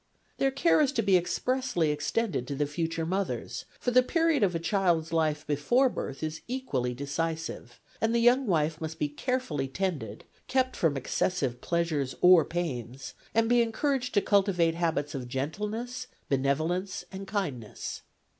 [0.39, 4.55] Their care is to be expressly extended to the future mothers, for the period of
[4.55, 9.67] a child's life before birth is equally decisive, and the young wife must be carefully
[9.67, 16.07] tended, kept from excessive pleasures or pains, and be encouraged to cultivate habits of gentleness,
[16.29, 18.01] benevolence, and kindness.